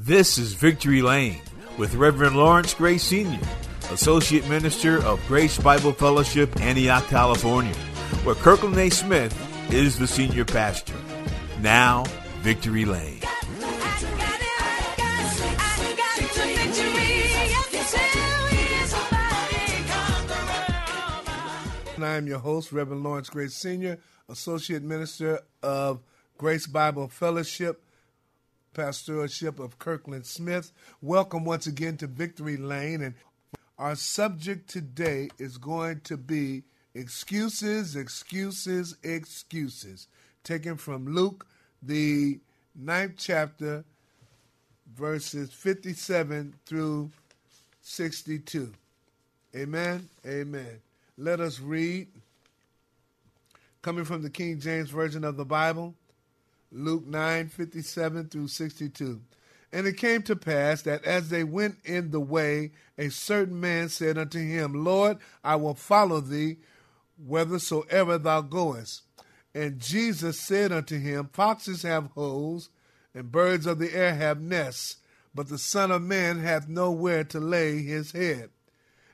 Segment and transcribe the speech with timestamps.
[0.00, 1.40] This is Victory Lane
[1.76, 3.44] with Reverend Lawrence Gray Sr.,
[3.90, 7.74] Associate Minister of Grace Bible Fellowship, Antioch, California,
[8.22, 8.90] where Kirkland A.
[8.90, 9.34] Smith
[9.72, 10.94] is the senior pastor.
[11.62, 12.04] Now,
[12.42, 13.20] Victory Lane.
[22.00, 26.04] I am your host, Reverend Lawrence Gray Sr., Associate Minister of
[26.38, 27.82] Grace Bible Fellowship,
[28.78, 30.70] Pastorship of Kirkland Smith.
[31.02, 33.02] Welcome once again to Victory Lane.
[33.02, 33.16] And
[33.76, 36.62] our subject today is going to be
[36.94, 40.06] excuses, excuses, excuses,
[40.44, 41.44] taken from Luke,
[41.82, 42.38] the
[42.76, 43.84] ninth chapter,
[44.94, 47.10] verses 57 through
[47.82, 48.72] 62.
[49.56, 50.08] Amen.
[50.24, 50.78] Amen.
[51.16, 52.06] Let us read,
[53.82, 55.96] coming from the King James Version of the Bible,
[56.70, 59.20] Luke 9 57 through 62.
[59.72, 63.88] And it came to pass that as they went in the way, a certain man
[63.90, 66.56] said unto him, Lord, I will follow thee
[67.18, 69.02] whithersoever thou goest.
[69.54, 72.70] And Jesus said unto him, Foxes have holes,
[73.14, 74.96] and birds of the air have nests,
[75.34, 78.50] but the Son of Man hath nowhere to lay his head.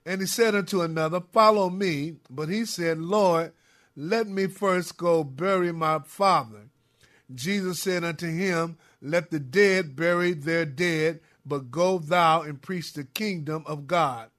[0.07, 2.17] And he said unto another, Follow me.
[2.29, 3.53] But he said, Lord,
[3.97, 6.69] let me first go bury my father.
[7.33, 12.93] Jesus said unto him, Let the dead bury their dead, but go thou and preach
[12.93, 14.31] the kingdom of God.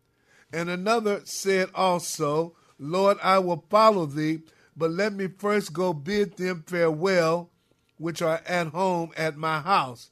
[0.51, 4.41] And another said also, Lord, I will follow thee,
[4.75, 7.49] but let me first go bid them farewell,
[7.97, 10.11] which are at home at my house.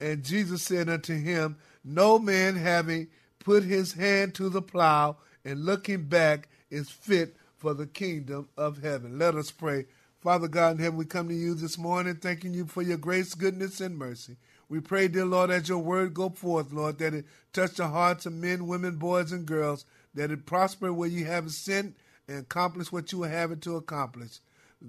[0.00, 3.08] And Jesus said unto him, No man having
[3.38, 8.82] put his hand to the plow and looking back is fit for the kingdom of
[8.82, 9.18] heaven.
[9.18, 9.86] Let us pray.
[10.22, 13.34] Father God in heaven, we come to you this morning thanking you for your grace,
[13.34, 14.36] goodness, and mercy.
[14.68, 18.24] We pray, dear Lord, as your word go forth, Lord, that it touch the hearts
[18.24, 19.84] of men, women, boys, and girls,
[20.14, 21.96] that it prosper where you have sent
[22.28, 24.38] and accomplish what you have it to accomplish.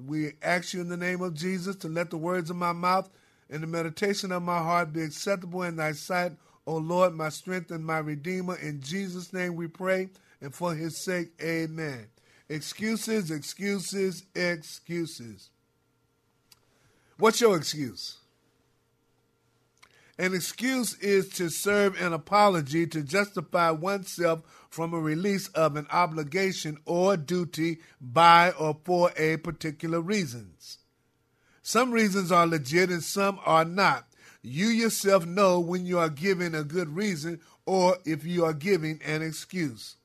[0.05, 3.09] We ask you in the name of Jesus to let the words of my mouth
[3.49, 6.33] and the meditation of my heart be acceptable in thy sight,
[6.67, 8.55] O Lord, my strength and my redeemer.
[8.57, 10.09] In Jesus' name we pray,
[10.41, 12.05] and for his sake, amen.
[12.53, 15.49] Excuses, excuses, excuses.
[17.17, 18.17] What's your excuse?
[20.19, 25.87] An excuse is to serve an apology to justify oneself from a release of an
[25.91, 30.77] obligation or duty by or for a particular reasons.
[31.63, 34.05] Some reasons are legit and some are not.
[34.43, 39.01] You yourself know when you are giving a good reason or if you are giving
[39.03, 39.95] an excuse.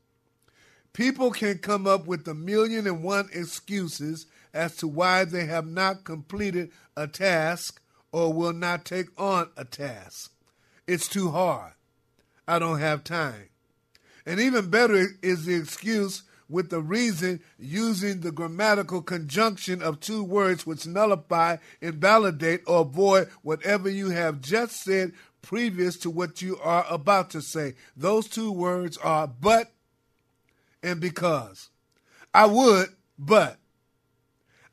[0.98, 5.64] People can come up with a million and one excuses as to why they have
[5.64, 10.32] not completed a task or will not take on a task.
[10.88, 11.74] It's too hard.
[12.48, 13.48] I don't have time.
[14.26, 20.24] And even better is the excuse with the reason using the grammatical conjunction of two
[20.24, 26.58] words which nullify, invalidate, or void whatever you have just said previous to what you
[26.58, 27.76] are about to say.
[27.96, 29.70] Those two words are but
[30.82, 31.70] and because.
[32.32, 33.58] I would, but.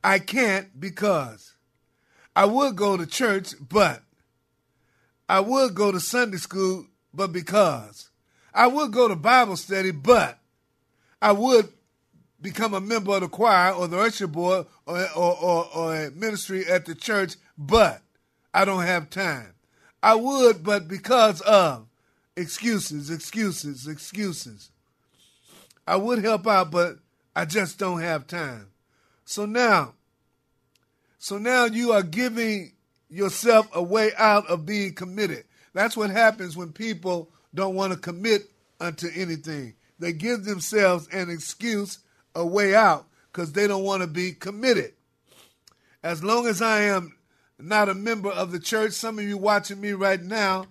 [0.04, 1.54] I can't because.
[2.36, 4.02] I would go to church, but.
[5.28, 8.10] I would go to Sunday school, but because.
[8.54, 10.40] I would go to Bible study, but.
[11.22, 11.70] I would
[12.42, 16.66] become a member of the choir or the usher board or, or, or, or ministry
[16.68, 18.02] at the church, but
[18.54, 19.56] I don't have time.
[20.04, 21.88] I would, but because of
[22.38, 24.70] excuses, excuses, excuses.
[25.88, 26.98] I would help out, but
[27.36, 28.68] I just don't have time.
[29.26, 29.94] So now,
[31.18, 32.74] so now you are giving
[33.10, 35.46] yourself a way out of being committed.
[35.74, 38.50] That's what happens when people don't want to commit
[38.80, 39.76] unto anything.
[40.00, 42.00] They give themselves an excuse,
[42.34, 44.94] a way out, because they don't want to be committed.
[46.04, 47.16] As long as I am
[47.60, 50.66] not a member of the church, some of you watching me right now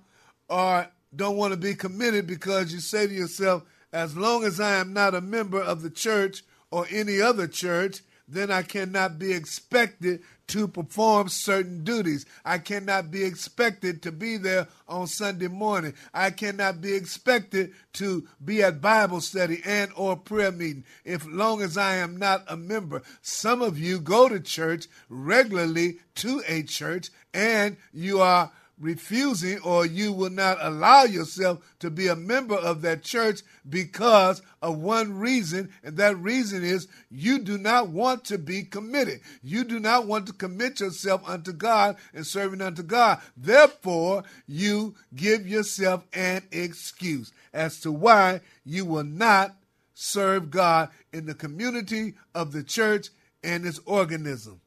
[0.50, 3.62] are don't want to be committed because you say to yourself,
[3.94, 6.43] as long as I am not a member of the church
[6.73, 12.26] or any other church, then I cannot be expected to perform certain duties.
[12.44, 15.94] I cannot be expected to be there on Sunday morning.
[16.12, 21.62] I cannot be expected to be at Bible study and or prayer meeting if long
[21.62, 23.02] as I am not a member.
[23.23, 28.50] Some of you go to church regularly to a church and you are
[28.85, 34.43] refusing or you will not allow yourself to be a member of that church because
[34.61, 39.21] of one reason, and that reason is you do not want to be committed.
[39.43, 43.21] You do not want to commit yourself unto God and serving unto God.
[43.39, 49.57] Therefore, you give yourself an excuse as to why you will not
[49.95, 53.09] serve God in the community of the church
[53.43, 54.61] and its organism.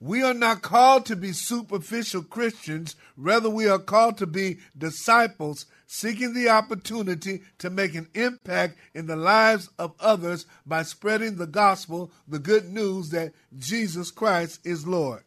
[0.00, 2.96] We are not called to be superficial Christians.
[3.16, 9.06] Rather, we are called to be disciples seeking the opportunity to make an impact in
[9.06, 14.86] the lives of others by spreading the gospel, the good news that Jesus Christ is
[14.86, 15.22] Lord.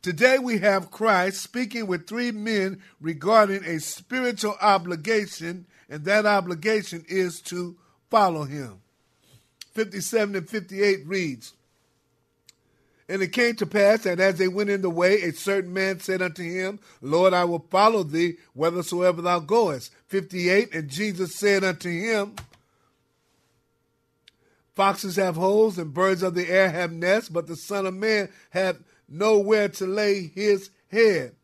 [0.00, 7.04] Today we have Christ speaking with three men regarding a spiritual obligation, and that obligation
[7.08, 7.76] is to
[8.08, 8.80] follow him.
[9.74, 11.54] 57 and 58 reads,
[13.08, 15.98] and it came to pass that as they went in the way, a certain man
[16.00, 19.92] said unto him, Lord, I will follow thee whithersoever thou goest.
[20.08, 20.74] 58.
[20.74, 22.34] And Jesus said unto him,
[24.76, 28.28] Foxes have holes and birds of the air have nests, but the Son of Man
[28.50, 28.76] hath
[29.08, 31.34] nowhere to lay his head.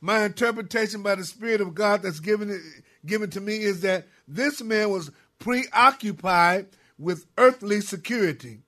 [0.00, 2.62] My interpretation by the Spirit of God that's given,
[3.06, 6.66] given to me is that this man was preoccupied
[6.98, 8.60] with earthly security.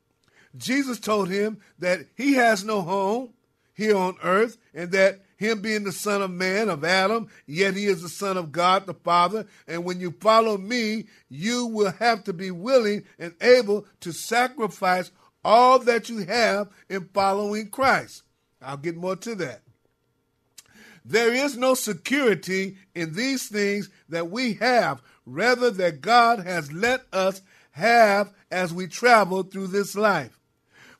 [0.56, 3.30] Jesus told him that he has no home
[3.74, 7.86] here on earth and that him being the son of man, of Adam, yet he
[7.86, 9.46] is the son of God the Father.
[9.68, 15.10] And when you follow me, you will have to be willing and able to sacrifice
[15.44, 18.22] all that you have in following Christ.
[18.62, 19.60] I'll get more to that.
[21.04, 27.02] There is no security in these things that we have, rather, that God has let
[27.12, 27.42] us
[27.72, 30.35] have as we travel through this life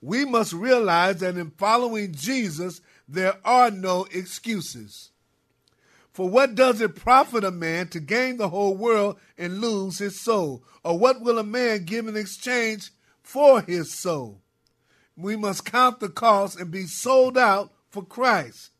[0.06, 5.10] we must realize that in following Jesus, there are no excuses.
[6.12, 10.22] For what does it profit a man to gain the whole world and lose his
[10.22, 10.62] soul?
[10.84, 12.92] Or what will a man give in exchange
[13.24, 14.42] for his soul?
[15.16, 18.70] We must count the cost and be sold out for Christ.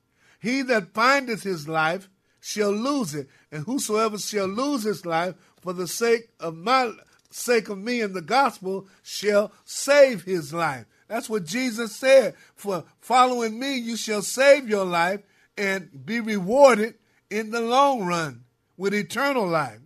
[0.41, 2.09] He that findeth his life
[2.41, 6.93] shall lose it, and whosoever shall lose his life for the sake of my
[7.31, 10.87] sake of me and the gospel shall save his life.
[11.09, 12.35] That's what Jesus said.
[12.55, 15.21] For following me, you shall save your life
[15.57, 16.95] and be rewarded
[17.31, 18.45] in the long run
[18.77, 19.79] with eternal life.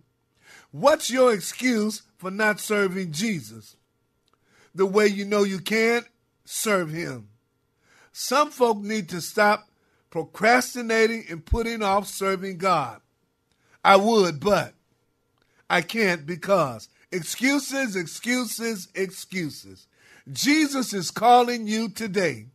[0.71, 3.75] What's your excuse for not serving Jesus?
[4.73, 6.05] The way you know you can't
[6.45, 7.29] serve him.
[8.11, 9.69] Some folk need to stop
[10.09, 13.01] procrastinating and putting off serving God.
[13.83, 14.73] I would, but
[15.69, 19.87] I can't because excuses, excuses, excuses.
[20.29, 22.47] Jesus is calling you today.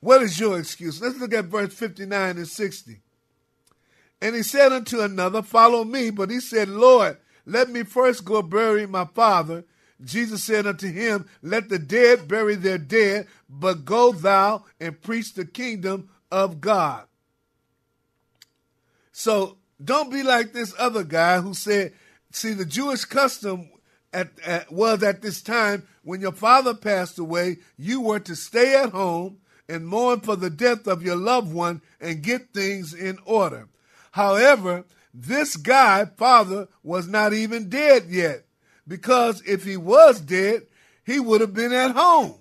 [0.00, 1.00] What is your excuse?
[1.00, 3.00] Let's look at verse 59 and 60.
[4.20, 6.10] And he said unto another, Follow me.
[6.10, 9.64] But he said, Lord, let me first go bury my father.
[10.04, 15.34] Jesus said unto him, Let the dead bury their dead, but go thou and preach
[15.34, 17.04] the kingdom of God.
[19.12, 21.92] So don't be like this other guy who said,
[22.30, 23.70] See, the Jewish custom
[24.12, 28.74] at, at, was at this time when your father passed away, you were to stay
[28.76, 29.38] at home
[29.68, 33.68] and mourn for the death of your loved one and get things in order.
[34.12, 38.44] However, this guy, father, was not even dead yet,
[38.86, 40.62] because if he was dead,
[41.04, 42.34] he would have been at home.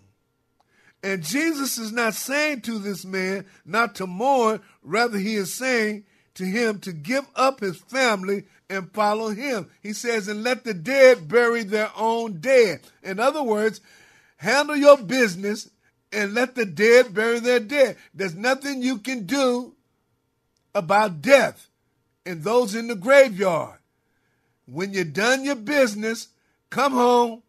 [1.04, 6.06] And Jesus is not saying to this man not to mourn, rather, he is saying
[6.36, 9.70] to him to give up his family and follow him.
[9.82, 12.82] He says, and let the dead bury their own dead.
[13.04, 13.82] In other words,
[14.38, 15.70] handle your business
[16.12, 17.98] and let the dead bury their dead.
[18.14, 19.74] There's nothing you can do
[20.74, 21.70] about death
[22.26, 23.80] and those in the graveyard.
[24.66, 26.28] When you're done your business,
[26.70, 27.44] come home,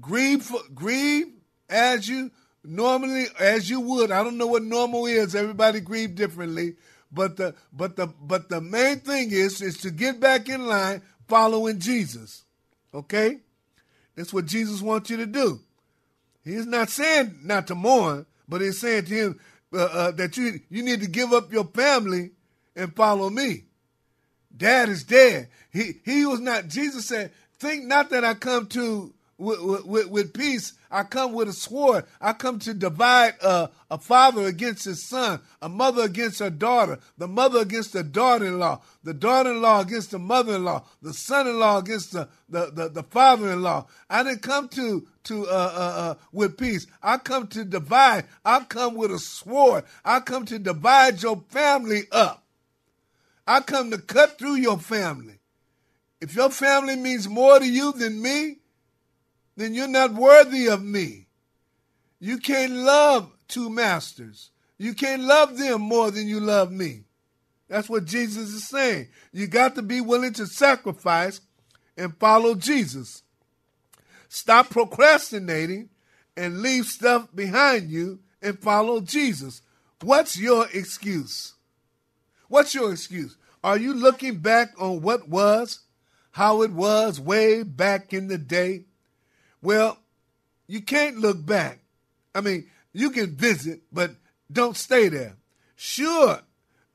[0.00, 1.26] grieve, for, grieve
[1.68, 2.30] as you
[2.62, 4.10] normally as you would.
[4.10, 5.34] I don't know what normal is.
[5.34, 6.76] Everybody grieve differently.
[7.14, 11.02] But the but the but the main thing is is to get back in line
[11.28, 12.44] following Jesus.
[12.92, 13.38] Okay?
[14.16, 15.60] That's what Jesus wants you to do.
[16.44, 19.40] He's not saying not to mourn, but he's saying to him
[19.72, 22.32] uh, uh, that you you need to give up your family
[22.76, 23.64] and follow me.
[24.56, 25.48] Dad is dead.
[25.72, 26.68] He he was not.
[26.68, 30.74] Jesus said, "Think not that I come to with, with, with, peace.
[30.90, 32.04] I come with a sword.
[32.20, 36.98] I come to divide uh, a father against his son, a mother against her daughter,
[37.18, 42.70] the mother against the daughter-in-law, the daughter-in-law against the mother-in-law, the son-in-law against the, the,
[42.70, 43.86] the, the father-in-law.
[44.08, 46.86] I didn't come to to uh, uh, uh, with peace.
[47.02, 48.26] I come to divide.
[48.44, 49.84] I come with a sword.
[50.04, 52.44] I come to divide your family up.
[53.46, 55.38] I come to cut through your family.
[56.20, 58.58] If your family means more to you than me,
[59.56, 61.26] then you're not worthy of me.
[62.18, 64.50] You can't love two masters.
[64.78, 67.04] You can't love them more than you love me.
[67.68, 69.08] That's what Jesus is saying.
[69.32, 71.40] You got to be willing to sacrifice
[71.96, 73.22] and follow Jesus.
[74.28, 75.90] Stop procrastinating
[76.36, 79.62] and leave stuff behind you and follow Jesus.
[80.02, 81.54] What's your excuse?
[82.48, 83.36] What's your excuse?
[83.62, 85.80] Are you looking back on what was,
[86.32, 88.84] how it was way back in the day?
[89.64, 89.96] Well,
[90.66, 91.80] you can't look back.
[92.34, 94.10] I mean, you can visit, but
[94.52, 95.36] don't stay there.
[95.74, 96.38] Sure,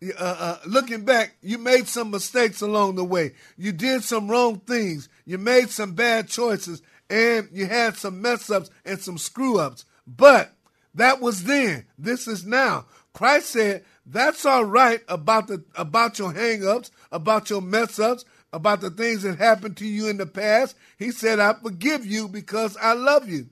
[0.03, 3.33] uh, uh, looking back, you made some mistakes along the way.
[3.57, 5.09] You did some wrong things.
[5.25, 9.85] You made some bad choices, and you had some mess ups and some screw ups.
[10.05, 10.53] But
[10.93, 11.87] that was then.
[11.97, 12.85] This is now.
[13.13, 18.25] Christ said, "That's all right about the about your hang ups, about your mess ups,
[18.51, 20.75] about the things that happened to you in the past.
[20.97, 23.47] He said, I forgive you because I love you.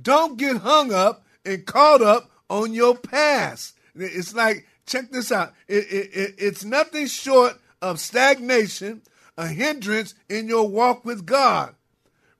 [0.00, 3.76] Don't get hung up and caught up on your past.
[3.94, 5.52] It's like, check this out.
[5.68, 9.02] It, it, it, it's nothing short of stagnation,
[9.38, 11.74] a hindrance in your walk with God.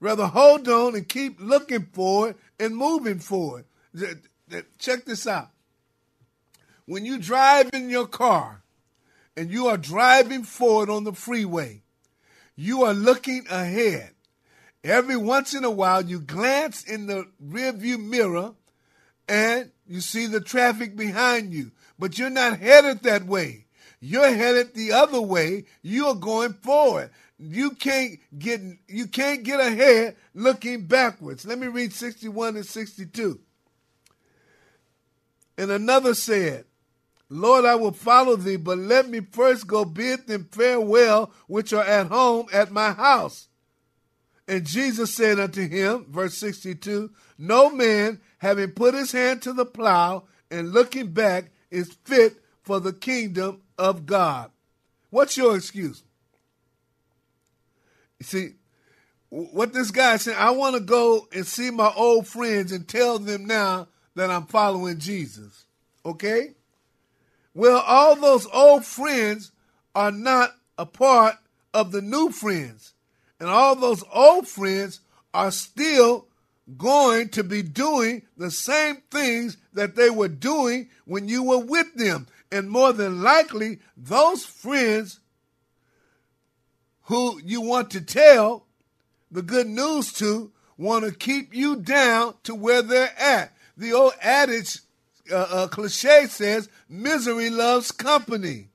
[0.00, 3.64] Rather, hold on and keep looking forward and moving forward.
[4.78, 5.50] Check this out.
[6.86, 8.62] When you drive in your car
[9.36, 11.82] and you are driving forward on the freeway,
[12.56, 14.10] you are looking ahead.
[14.82, 18.52] Every once in a while, you glance in the rearview mirror
[19.28, 23.64] and you see the traffic behind you, but you're not headed that way.
[24.00, 25.64] You're headed the other way.
[25.82, 27.10] You're going forward.
[27.38, 31.46] You can't get you can't get ahead looking backwards.
[31.46, 33.40] Let me read 61 and 62.
[35.56, 36.66] And another said,
[37.30, 41.84] Lord, I will follow thee, but let me first go bid them farewell which are
[41.84, 43.48] at home at my house.
[44.46, 49.64] And Jesus said unto him, verse 62, No man, having put his hand to the
[49.64, 54.50] plow and looking back, is fit for the kingdom of God.
[55.10, 56.02] What's your excuse?
[58.18, 58.48] You see,
[59.30, 63.18] what this guy said, I want to go and see my old friends and tell
[63.18, 65.64] them now that I'm following Jesus.
[66.04, 66.54] Okay?
[67.54, 69.52] Well, all those old friends
[69.94, 71.36] are not a part
[71.72, 72.94] of the new friends.
[73.38, 75.00] And all those old friends
[75.32, 76.26] are still
[76.76, 81.94] going to be doing the same things that they were doing when you were with
[81.94, 82.26] them.
[82.50, 85.20] And more than likely, those friends
[87.02, 88.66] who you want to tell
[89.30, 93.52] the good news to want to keep you down to where they're at.
[93.76, 94.78] The old adage
[95.30, 98.68] uh, uh, cliche says misery loves company.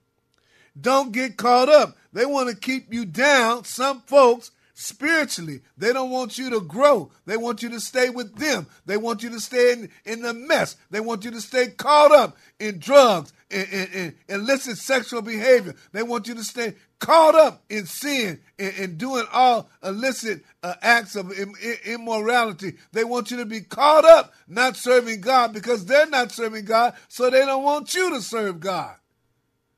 [0.80, 1.98] Don't get caught up.
[2.14, 3.66] They want to keep you down.
[3.66, 5.60] Some folks spiritually.
[5.78, 7.12] They don't want you to grow.
[7.26, 8.66] They want you to stay with them.
[8.86, 10.78] They want you to stay in, in the mess.
[10.90, 15.76] They want you to stay caught up in drugs and, illicit sexual behavior.
[15.92, 20.76] They want you to stay caught up in sin and, and doing all illicit uh,
[20.82, 22.74] acts of Im- immorality.
[22.92, 26.94] They want you to be caught up not serving God because they're not serving God,
[27.08, 28.96] so they don't want you to serve God.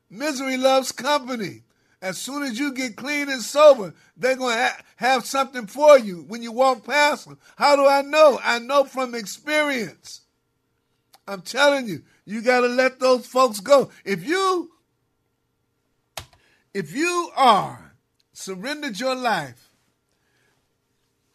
[0.09, 1.61] Misery loves company.
[2.01, 5.99] As soon as you get clean and sober, they're going to ha- have something for
[5.99, 7.37] you when you walk past them.
[7.57, 8.39] How do I know?
[8.43, 10.21] I know from experience.
[11.27, 13.91] I'm telling you, you got to let those folks go.
[14.03, 14.71] If you
[16.73, 17.93] if you are
[18.33, 19.69] surrendered your life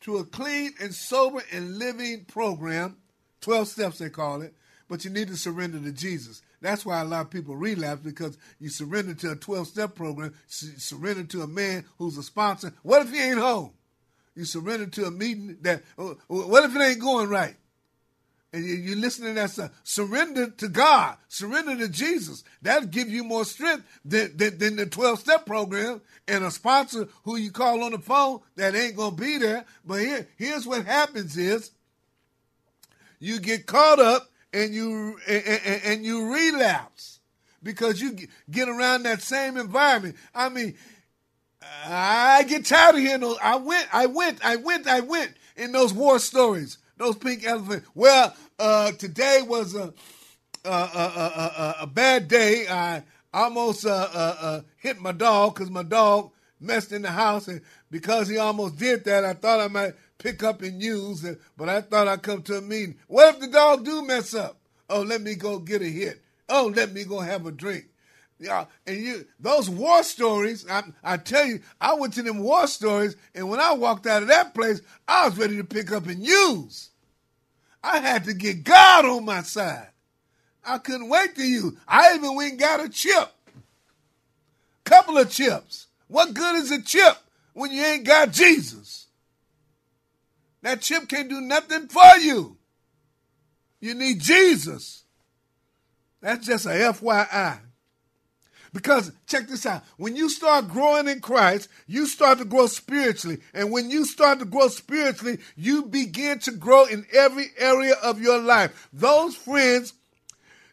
[0.00, 2.96] to a clean and sober and living program,
[3.40, 4.54] 12 steps they call it,
[4.88, 6.42] but you need to surrender to Jesus.
[6.60, 10.34] That's why a lot of people relapse because you surrender to a 12 step program,
[10.46, 12.72] surrender to a man who's a sponsor.
[12.82, 13.72] What if he ain't home?
[14.34, 17.56] You surrender to a meeting that, uh, what if it ain't going right?
[18.56, 19.70] And you're listening to that stuff.
[19.82, 21.16] Surrender to God.
[21.28, 22.44] Surrender to Jesus.
[22.62, 27.08] That'll give you more strength than, than, than the 12 step program and a sponsor
[27.24, 29.64] who you call on the phone that ain't going to be there.
[29.84, 31.70] But here, here's what happens is
[33.18, 37.20] you get caught up and you, and, and, and you relapse
[37.62, 38.16] because you
[38.50, 40.16] get around that same environment.
[40.34, 40.76] I mean,
[41.84, 43.38] I get tired of hearing those.
[43.42, 47.86] I went, I went, I went, I went in those war stories, those pink elephants.
[47.94, 49.92] Well, uh, today was a
[50.64, 52.66] a, a, a, a bad day.
[52.68, 57.48] I almost uh, uh, uh hit my dog because my dog messed in the house,
[57.48, 57.60] and
[57.90, 61.68] because he almost did that, I thought I might pick up and use, it, but
[61.68, 62.96] I thought I'd come to a meeting.
[63.06, 64.58] What if the dog do mess up?
[64.88, 66.22] Oh, let me go get a hit.
[66.48, 67.86] Oh, let me go have a drink.
[68.38, 70.68] Yeah, and you those war stories.
[70.68, 74.22] I, I tell you, I went to them war stories, and when I walked out
[74.22, 76.90] of that place, I was ready to pick up and use.
[77.82, 79.88] I had to get God on my side.
[80.64, 81.74] I couldn't wait to use.
[81.86, 83.32] I even went and got a chip,
[84.84, 85.86] couple of chips.
[86.08, 87.16] What good is a chip
[87.54, 89.06] when you ain't got Jesus?
[90.62, 92.56] That chip can't do nothing for you.
[93.80, 95.04] You need Jesus.
[96.20, 97.60] That's just a FYI.
[98.76, 99.82] Because check this out.
[99.96, 103.38] When you start growing in Christ, you start to grow spiritually.
[103.54, 108.20] And when you start to grow spiritually, you begin to grow in every area of
[108.20, 108.90] your life.
[108.92, 109.94] Those friends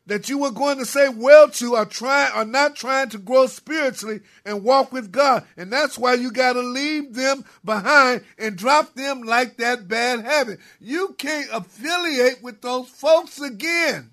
[0.06, 3.48] that you were going to say well to are trying are not trying to grow
[3.48, 5.48] spiritually and walk with God.
[5.56, 10.26] And that's why you got to leave them behind and drop them like that bad
[10.26, 10.60] habit.
[10.82, 14.12] You can't affiliate with those folks again.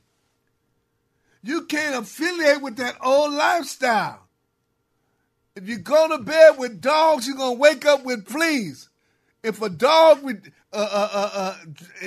[1.42, 4.26] You can't affiliate with that old lifestyle.
[5.56, 8.88] If you go to bed with dogs, you're to wake up with fleas.
[9.42, 10.38] If a dog uh,
[10.72, 11.56] uh, uh, uh,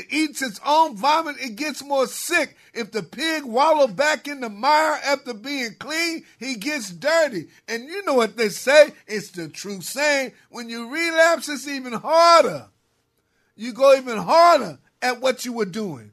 [0.10, 2.56] eats its own vomit, it gets more sick.
[2.74, 7.48] If the pig wallow back in the mire after being clean, he gets dirty.
[7.68, 8.92] And you know what they say?
[9.08, 10.34] It's the true saying.
[10.50, 12.68] When you relapse, it's even harder.
[13.56, 16.12] You go even harder at what you were doing.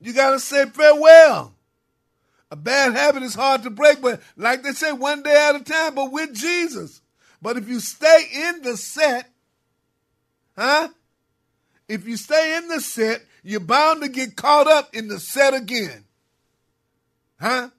[0.00, 1.51] You got to say farewell.
[2.52, 5.64] A bad habit is hard to break, but like they say, one day at a
[5.64, 7.00] time, but with Jesus.
[7.40, 9.30] But if you stay in the set,
[10.54, 10.90] huh?
[11.88, 15.54] If you stay in the set, you're bound to get caught up in the set
[15.54, 16.04] again.
[17.40, 17.70] Huh?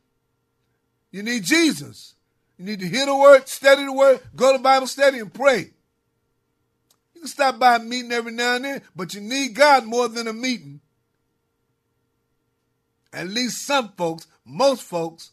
[1.12, 2.16] You need Jesus.
[2.58, 5.70] You need to hear the word, study the word, go to Bible study and pray.
[7.14, 10.08] You can stop by a meeting every now and then, but you need God more
[10.08, 10.82] than a meeting.
[13.14, 15.32] At least some folks most folks,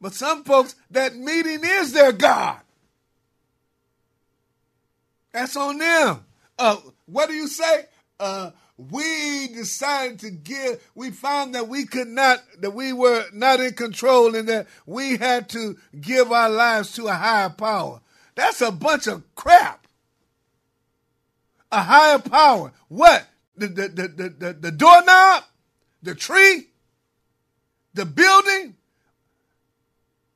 [0.00, 2.60] but some folks, that meeting is their God.
[5.32, 6.24] That's on them.
[6.58, 7.86] Uh, what do you say?
[8.18, 13.60] Uh, we decided to give, we found that we could not, that we were not
[13.60, 18.00] in control and that we had to give our lives to a higher power.
[18.34, 19.86] That's a bunch of crap.
[21.70, 22.72] A higher power.
[22.88, 23.26] What?
[23.56, 25.44] The, the, the, the, the, the doorknob?
[26.02, 26.69] The tree?
[27.94, 28.76] The building,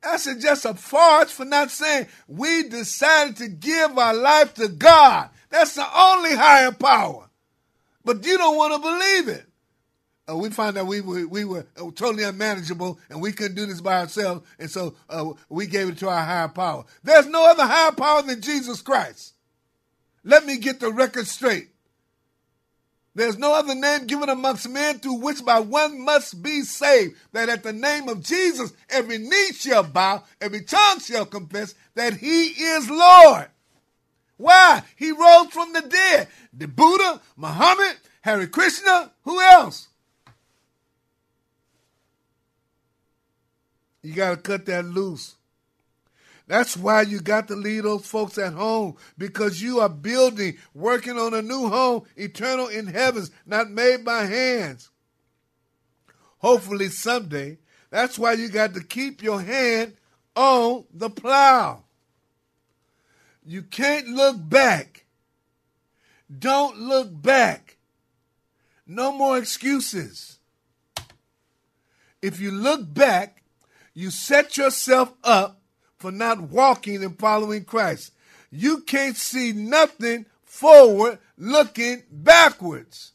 [0.01, 5.29] that's just a farce for not saying we decided to give our life to God.
[5.49, 7.29] That's the only higher power.
[8.03, 9.45] But you don't want to believe it.
[10.27, 13.65] Uh, we found that we were, we were uh, totally unmanageable and we couldn't do
[13.65, 14.45] this by ourselves.
[14.57, 16.85] And so uh, we gave it to our higher power.
[17.03, 19.33] There's no other higher power than Jesus Christ.
[20.23, 21.69] Let me get the record straight.
[23.15, 27.15] There's no other name given amongst men through which by one must be saved.
[27.31, 32.15] That at the name of Jesus, every knee shall bow, every tongue shall confess that
[32.15, 33.47] he is Lord.
[34.35, 34.83] Why?
[34.97, 36.27] He rose from the dead.
[36.53, 39.87] The Buddha, Muhammad, Hare Krishna, who else?
[44.03, 45.34] You got to cut that loose.
[46.47, 51.17] That's why you got to leave those folks at home because you are building, working
[51.17, 54.91] on a new home, eternal in heavens, not made by hands.
[56.37, 57.57] Hopefully someday.
[57.89, 59.95] That's why you got to keep your hand
[60.35, 61.83] on the plow.
[63.43, 65.05] You can't look back.
[66.37, 67.77] Don't look back.
[68.85, 70.39] No more excuses.
[72.21, 73.43] If you look back,
[73.93, 75.61] you set yourself up
[75.97, 78.11] for not walking and following Christ.
[78.51, 83.11] You can't see nothing forward looking backwards.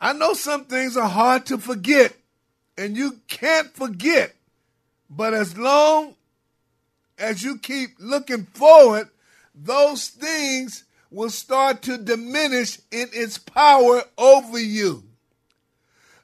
[0.00, 2.14] I know some things are hard to forget,
[2.76, 4.34] and you can't forget.
[5.08, 6.14] But as long
[7.18, 9.08] as you keep looking forward,
[9.54, 15.02] those things will start to diminish in its power over you.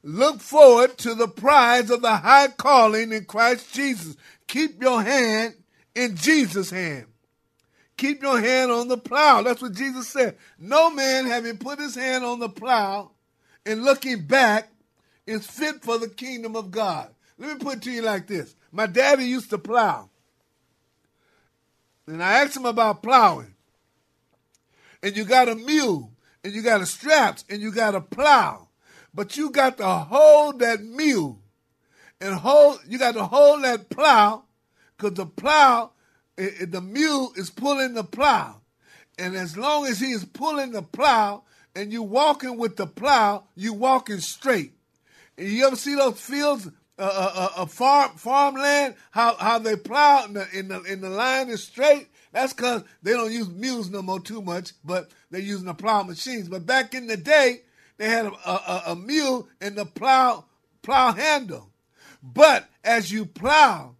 [0.02, 4.16] Look forward to the prize of the high calling in Christ Jesus.
[4.48, 5.54] Keep your hand
[5.94, 7.06] in Jesus' hand.
[7.96, 9.42] Keep your hand on the plow.
[9.42, 10.36] That's what Jesus said.
[10.58, 13.12] No man having put his hand on the plow
[13.64, 14.72] and looking back
[15.26, 17.10] is fit for the kingdom of God.
[17.38, 18.56] Let me put it to you like this.
[18.72, 20.08] My daddy used to plow.
[22.06, 23.54] and I asked him about plowing.
[25.02, 26.12] And you got a mule,
[26.44, 28.68] and you got a straps, and you got a plow.
[29.14, 31.40] But you got to hold that mule
[32.20, 34.44] and hold, you got to hold that plow
[34.96, 35.90] because the plow,
[36.38, 38.60] it, it, the mule is pulling the plow.
[39.18, 41.42] And as long as he is pulling the plow
[41.74, 44.72] and you walking with the plow, you walking straight.
[45.36, 50.24] And you ever see those fields, uh, uh, uh, farm farmland, how how they plow
[50.26, 52.08] in the the, in the line is straight?
[52.32, 56.02] That's because they don't use mules no more too much, but they're using the plow
[56.02, 56.48] machines.
[56.48, 57.62] But back in the day,
[58.02, 60.44] they had a, a, a mule and the plow
[60.82, 61.70] plow handle.
[62.20, 63.94] But as you plow,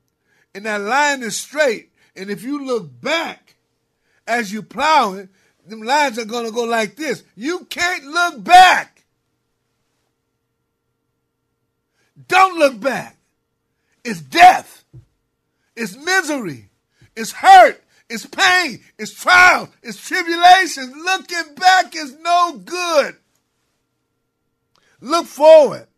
[0.53, 3.55] and that line is straight, and if you look back
[4.27, 5.29] as you plow it,
[5.65, 7.23] them lines are to go like this.
[7.37, 9.05] You can't look back.
[12.27, 13.17] Don't look back.
[14.03, 14.85] It's death.
[15.77, 16.71] It's misery.
[17.15, 17.81] It's hurt.
[18.11, 18.81] It's pain.
[18.99, 19.69] It's trial.
[19.81, 20.93] It's tribulation.
[21.05, 23.17] Looking back is no good.
[25.03, 25.89] Look forward.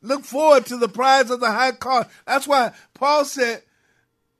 [0.00, 2.08] Look forward to the prize of the high cost.
[2.26, 3.62] That's why Paul said,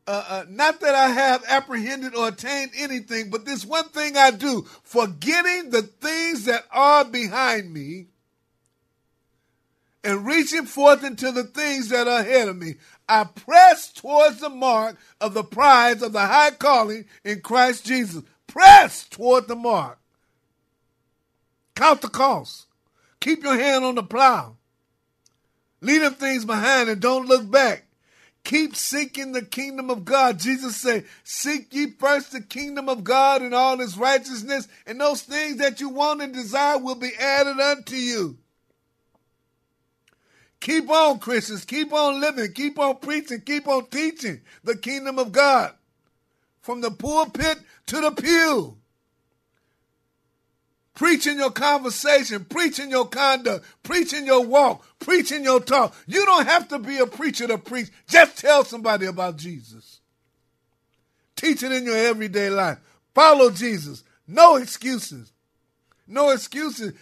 [0.07, 4.31] uh, uh, not that I have apprehended or attained anything, but this one thing I
[4.31, 8.07] do, forgetting the things that are behind me
[10.03, 12.77] and reaching forth into the things that are ahead of me.
[13.07, 18.23] I press towards the mark of the prize of the high calling in Christ Jesus.
[18.47, 19.99] Press toward the mark.
[21.79, 22.67] Count the cost.
[23.21, 24.57] Keep your hand on the plow.
[25.81, 27.85] Leave them things behind and don't look back.
[28.43, 30.41] Keep seeking the kingdom of God.
[30.41, 35.23] Jesus said, Seek ye first the kingdom of God and all his righteousness, and those
[35.23, 38.39] things that you want and desire will be added unto you.
[40.59, 41.65] Keep on, Christians.
[41.65, 42.53] Keep on living.
[42.55, 43.43] Keep on preaching.
[43.43, 45.75] Keep on teaching the kingdom of God
[46.61, 48.78] from the pulpit to the pew.
[50.99, 55.95] Preaching your conversation, preaching your conduct, preaching your walk, preaching your talk.
[56.09, 57.89] You don't have to be a preacher to preach.
[58.09, 60.01] Just tell somebody about Jesus.
[61.37, 62.79] Teach it in your everyday life.
[63.15, 64.03] Follow Jesus.
[64.27, 65.31] No excuses.
[66.09, 66.95] No excuses.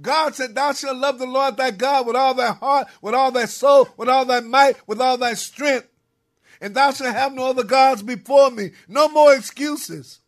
[0.00, 3.30] God said, Thou shalt love the Lord thy God with all thy heart, with all
[3.30, 5.86] thy soul, with all thy might, with all thy strength.
[6.62, 8.70] And thou shalt have no other gods before me.
[8.88, 10.20] No more excuses.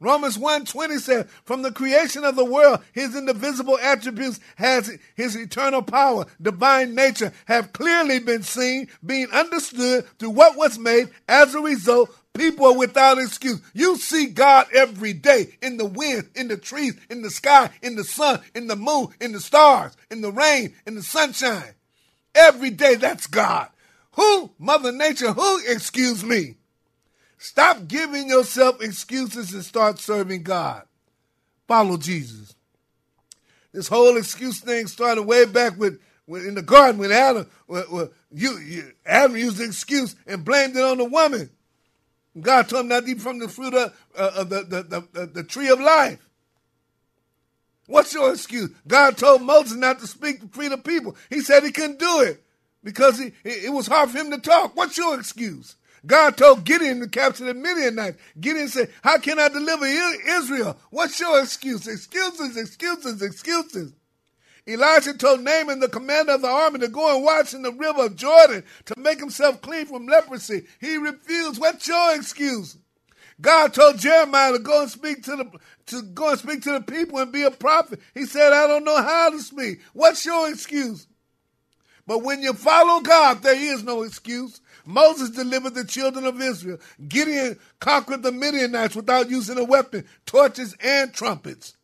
[0.00, 5.82] Romans 1:20 says, "From the creation of the world, his indivisible attributes has his eternal
[5.82, 11.10] power, divine nature have clearly been seen, being understood through what was made.
[11.28, 13.60] As a result, people are without excuse.
[13.74, 17.96] You see God every day in the wind, in the trees, in the sky, in
[17.96, 21.74] the sun, in the moon, in the stars, in the rain, in the sunshine.
[22.34, 23.68] Every day that's God.
[24.12, 24.50] Who?
[24.58, 25.60] Mother Nature, who?
[25.66, 26.56] Excuse me.
[27.42, 30.82] Stop giving yourself excuses and start serving God.
[31.66, 32.54] Follow Jesus.
[33.72, 37.48] This whole excuse thing started way back with, with in the garden when Adam,
[38.30, 41.48] you, you, Adam used the excuse and blamed it on the woman.
[42.38, 45.26] God told him not to eat from the fruit of, uh, of the, the, the,
[45.26, 46.28] the tree of life.
[47.86, 48.68] What's your excuse?
[48.86, 51.16] God told Moses not to speak to free the people.
[51.30, 52.44] He said he couldn't do it
[52.84, 54.76] because he, it was hard for him to talk.
[54.76, 55.76] What's your excuse?
[56.06, 58.18] God told Gideon to capture the Midianites.
[58.40, 60.78] Gideon said, How can I deliver Israel?
[60.90, 61.86] What's your excuse?
[61.86, 63.92] Excuses, excuses, excuses.
[64.66, 68.06] Elijah told Naaman, the commander of the army, to go and wash in the river
[68.06, 70.64] of Jordan to make himself clean from leprosy.
[70.80, 71.60] He refused.
[71.60, 72.76] What's your excuse?
[73.40, 75.50] God told Jeremiah to go and speak to the
[75.86, 78.00] to go and speak to the people and be a prophet.
[78.14, 79.80] He said, I don't know how to speak.
[79.92, 81.06] What's your excuse?
[82.06, 84.60] But when you follow God, there is no excuse.
[84.84, 86.78] Moses delivered the children of Israel.
[87.08, 91.76] Gideon conquered the Midianites without using a weapon, torches and trumpets.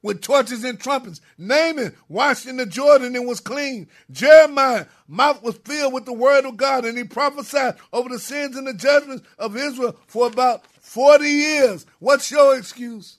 [0.00, 1.20] With torches and trumpets.
[1.38, 3.88] Naaman washed in the Jordan and was clean.
[4.10, 8.56] Jeremiah mouth was filled with the word of God and he prophesied over the sins
[8.56, 11.84] and the judgments of Israel for about 40 years.
[11.98, 13.18] What's your excuse?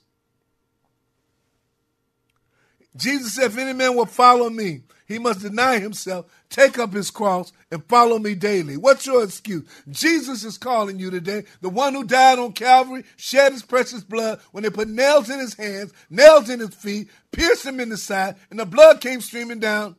[2.96, 7.10] Jesus said, if any man will follow me, he must deny himself, take up his
[7.10, 8.76] cross, and follow me daily.
[8.76, 9.68] What's your excuse?
[9.88, 11.44] Jesus is calling you today.
[11.60, 15.38] The one who died on Calvary, shed his precious blood when they put nails in
[15.40, 19.20] his hands, nails in his feet, pierced him in the side, and the blood came
[19.20, 19.96] streaming down.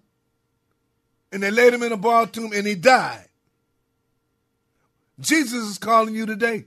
[1.33, 3.27] And they laid him in a borrowed tomb and he died.
[5.19, 6.65] Jesus is calling you today.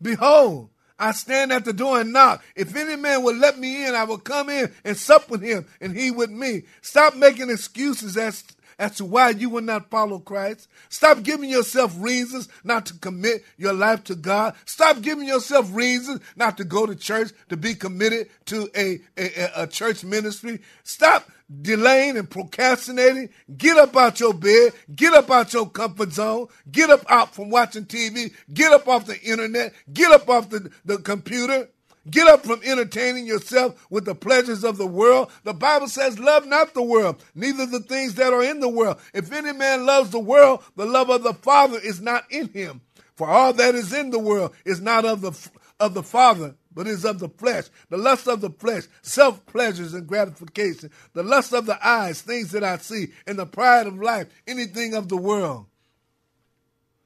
[0.00, 2.44] Behold, I stand at the door and knock.
[2.54, 5.66] If any man will let me in, I will come in and sup with him
[5.80, 6.62] and he with me.
[6.82, 8.44] Stop making excuses as
[8.78, 10.68] as to why you will not follow Christ.
[10.88, 14.54] Stop giving yourself reasons not to commit your life to God.
[14.64, 19.62] Stop giving yourself reasons not to go to church, to be committed to a, a,
[19.62, 20.60] a church ministry.
[20.82, 21.28] Stop
[21.62, 23.28] delaying and procrastinating.
[23.56, 24.72] Get up out your bed.
[24.94, 26.48] Get up out your comfort zone.
[26.70, 28.32] Get up out from watching TV.
[28.52, 29.74] Get up off the internet.
[29.92, 31.68] Get up off the, the computer.
[32.10, 35.30] Get up from entertaining yourself with the pleasures of the world.
[35.44, 38.98] The Bible says, Love not the world, neither the things that are in the world.
[39.14, 42.82] If any man loves the world, the love of the Father is not in him.
[43.16, 45.32] For all that is in the world is not of the,
[45.80, 47.64] of the Father, but is of the flesh.
[47.88, 50.90] The lust of the flesh, self pleasures and gratification.
[51.14, 53.12] The lust of the eyes, things that I see.
[53.26, 55.66] And the pride of life, anything of the world.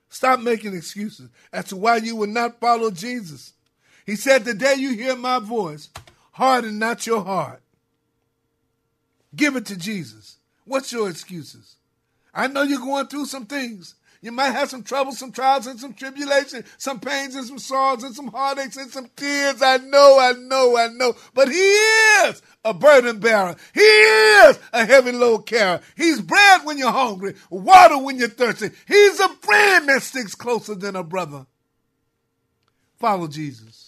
[0.09, 3.53] Stop making excuses as to why you will not follow Jesus.
[4.09, 5.90] He said, The day you hear my voice,
[6.33, 7.61] harden not your heart.
[9.37, 10.38] Give it to Jesus.
[10.64, 11.77] What's your excuses?
[12.33, 13.97] I know you're going through some things.
[14.23, 18.03] You might have some trouble, some trials, and some tribulation, some pains and some sorrows
[18.03, 19.61] and some heartaches and some tears.
[19.61, 21.14] I know, I know, I know.
[21.35, 23.57] But He is a burden bearer.
[23.75, 25.83] He is a heavy load carrier.
[25.99, 28.71] He's bread when you're hungry, water when you're thirsty.
[28.87, 31.44] He's a friend that sticks closer than a brother.
[32.99, 33.88] Follow Jesus.